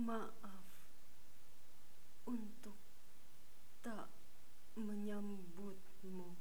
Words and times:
Maaf 0.00 0.64
untuk 2.24 2.80
tak 3.84 4.08
menyambutmu. 4.80 6.32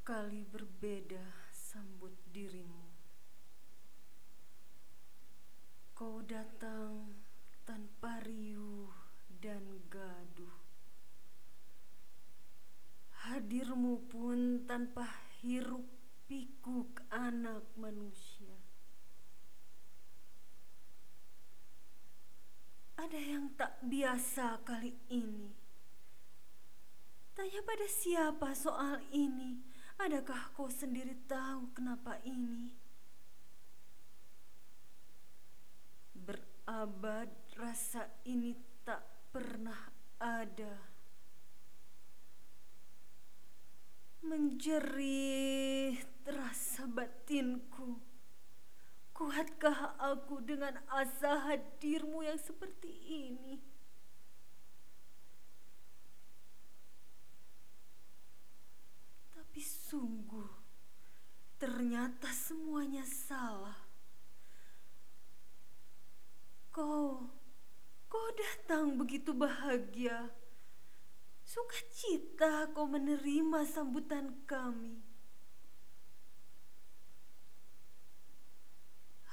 Kali 0.00 0.40
berbeda 0.48 1.52
sambut 1.52 2.16
dirimu. 2.32 2.88
Kau 5.92 6.24
datang 6.24 7.12
tanpa 7.68 8.24
riuh 8.24 8.88
dan 9.36 9.84
gaduh. 9.92 10.56
Hadirmu 13.28 14.08
pun 14.08 14.64
tanpa 14.64 15.04
hiruk 15.44 16.03
pikuk 16.24 17.04
anak 17.12 17.68
manusia. 17.76 18.56
Ada 22.96 23.20
yang 23.20 23.52
tak 23.58 23.84
biasa 23.84 24.64
kali 24.64 24.96
ini. 25.12 25.52
Tanya 27.34 27.60
pada 27.66 27.84
siapa 27.90 28.54
soal 28.54 29.02
ini? 29.10 29.58
Adakah 29.98 30.54
kau 30.54 30.70
sendiri 30.70 31.26
tahu 31.26 31.74
kenapa 31.74 32.22
ini? 32.22 32.70
Berabad 36.14 37.28
rasa 37.58 38.06
ini 38.24 38.54
tak 38.86 39.02
pernah 39.34 39.90
ada. 40.22 40.94
Menjerih 44.24 46.13
terasa 46.24 46.88
batinku. 46.88 48.00
Kuatkah 49.14 49.94
aku 50.00 50.42
dengan 50.42 50.74
asa 50.90 51.38
hadirmu 51.46 52.26
yang 52.26 52.40
seperti 52.40 52.90
ini? 53.06 53.62
Tapi 59.30 59.62
sungguh, 59.62 60.50
ternyata 61.62 62.26
semuanya 62.34 63.06
salah. 63.06 63.86
Kau, 66.74 67.22
kau 68.10 68.28
datang 68.34 68.98
begitu 68.98 69.30
bahagia. 69.30 70.26
Sukacita 71.46 72.66
kau 72.74 72.90
menerima 72.90 73.62
sambutan 73.62 74.42
kami. 74.42 74.98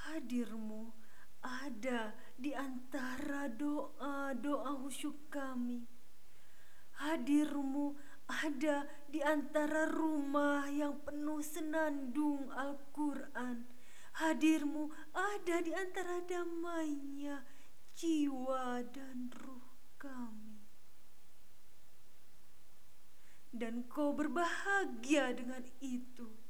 Hadirmu 0.06 0.94
ada 1.42 2.12
di 2.42 2.58
antara 2.58 3.46
doa-doa 3.46 4.74
khusyuk 4.82 5.30
kami. 5.30 5.86
Hadirmu 6.98 7.94
ada 8.26 8.90
di 9.06 9.22
antara 9.22 9.86
rumah 9.86 10.66
yang 10.66 10.98
penuh 11.06 11.46
senandung 11.46 12.50
Al-Quran. 12.50 13.62
Hadirmu 14.18 14.90
ada 15.14 15.62
di 15.62 15.70
antara 15.70 16.26
damainya 16.26 17.46
jiwa 17.94 18.82
dan 18.90 19.30
ruh 19.38 19.94
kami. 20.02 20.66
Dan 23.54 23.86
kau 23.86 24.18
berbahagia 24.18 25.38
dengan 25.38 25.62
itu. 25.78 26.41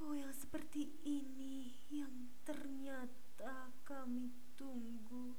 Kau 0.00 0.16
yang 0.16 0.32
seperti 0.32 0.96
ini 1.04 1.76
yang 1.92 2.32
ternyata 2.40 3.68
kami 3.84 4.32
tunggu. 4.56 5.36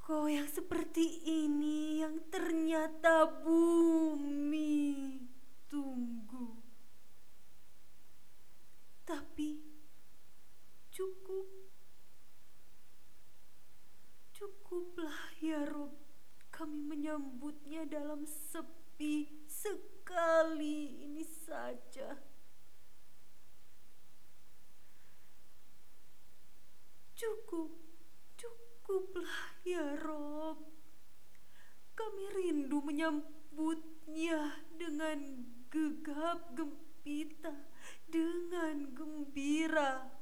Kau 0.00 0.24
yang 0.32 0.48
seperti 0.48 1.28
ini 1.28 2.00
yang 2.00 2.16
ternyata 2.32 3.28
bumi 3.44 5.20
tunggu. 5.68 6.56
Tapi 9.04 9.60
cukup. 10.88 11.68
Cukuplah 14.32 15.36
ya 15.36 15.68
Rob 15.68 15.92
kami 16.48 16.80
menyambutnya 16.80 17.84
dalam 17.84 18.24
sepi 18.24 19.28
sekali 20.12 21.08
ini 21.08 21.24
saja. 21.24 22.12
Cukup 27.16 27.72
Cukuplah 28.36 29.56
ya 29.64 29.96
Rob. 30.04 30.68
Kami 31.96 32.24
rindu 32.36 32.84
menyambutnya 32.84 34.52
dengan 34.76 35.48
gegap 35.72 36.52
gempita, 36.52 37.56
dengan 38.04 38.92
gembira. 38.92 40.12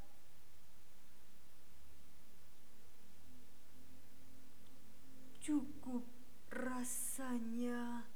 Cukup 5.43 6.07
rasanya 6.55 8.07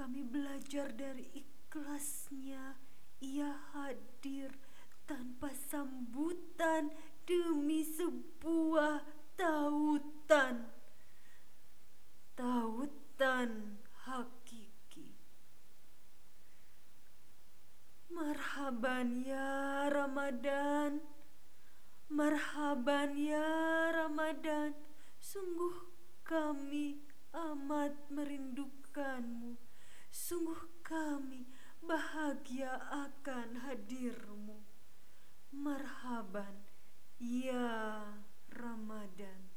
kami 0.00 0.24
belajar 0.24 0.96
dari 0.96 1.28
ikhlasnya. 1.36 2.72
Ia 3.20 3.52
hadir 3.76 4.48
tanpa 5.04 5.52
sambutan 5.52 6.88
demi 7.28 7.84
sebuah 7.84 9.04
tautan. 9.36 10.72
Tautan 12.32 13.76
hakiki. 14.08 15.20
Marhaban 18.08 19.20
ya 19.20 19.84
Ramadan. 19.92 21.04
Marhaban 22.08 23.20
ya 23.20 23.52
Ramadan. 23.92 24.72
Sungguh 25.20 25.92
kami 26.24 27.04
amat 27.36 27.92
merindukanmu 28.08 29.69
sungguh 30.10 30.82
kami 30.82 31.46
bahagia 31.80 32.76
akan 32.90 33.66
hadirmu. 33.66 34.62
Marhaban 35.50 36.66
ya 37.18 38.06
Ramadan 38.54 39.49